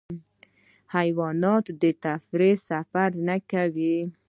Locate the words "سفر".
2.69-3.09